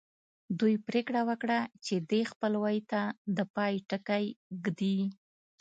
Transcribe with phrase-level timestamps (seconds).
[0.59, 3.01] دوی پرېکړه وکړه چې دې خپلوۍ ته
[3.37, 4.25] د پای ټکی
[4.63, 4.97] ږدي